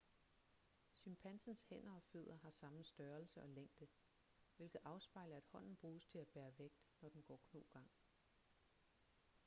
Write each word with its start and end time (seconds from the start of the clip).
chimpansens 0.95 1.61
hænder 1.69 1.91
og 1.91 2.03
fødder 2.03 2.37
har 2.37 2.51
samme 2.51 2.83
størrelse 2.83 3.41
og 3.41 3.49
længde 3.49 3.87
hvilket 4.57 4.81
afspejler 4.83 5.37
at 5.37 5.45
hånden 5.51 5.75
bruges 5.75 6.05
til 6.05 6.19
at 6.19 6.27
bære 6.27 6.51
vægt 6.57 6.83
når 7.01 7.09
den 7.09 7.23
går 7.23 7.37
knogang 7.51 7.91